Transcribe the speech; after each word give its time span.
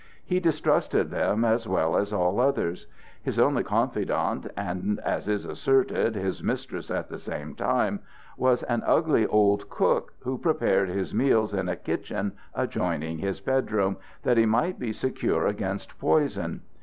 He 0.25 0.39
distrusted 0.39 1.11
them 1.11 1.45
as 1.45 1.67
well 1.67 1.95
as 1.95 2.11
all 2.11 2.39
others. 2.39 2.87
His 3.21 3.37
only 3.37 3.63
confidante 3.63 4.49
(and, 4.57 4.99
as 5.01 5.29
is 5.29 5.45
asserted, 5.45 6.15
his 6.15 6.41
mistress 6.41 6.89
at 6.89 7.07
the 7.07 7.19
same 7.19 7.53
time) 7.53 7.99
was 8.35 8.63
an 8.63 8.81
ugly 8.87 9.27
old 9.27 9.69
cook, 9.69 10.13
who 10.21 10.39
prepared 10.39 10.89
his 10.89 11.13
meals 11.13 11.53
in 11.53 11.69
a 11.69 11.75
kitchen 11.75 12.31
adjoining 12.55 13.19
his 13.19 13.41
bedroom, 13.41 13.95
that 14.23 14.37
he 14.37 14.45
might 14.47 14.79
be 14.79 14.91
secure 14.91 15.45
against 15.45 15.99
poison. 15.99 16.61